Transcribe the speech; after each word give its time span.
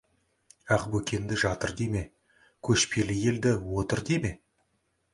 Ақбөкенді 0.75 1.37
жатыр 1.43 1.75
деме, 1.83 2.03
көшпелі 2.69 3.21
елді 3.29 3.57
отыр 3.83 4.07
деме. 4.13 4.37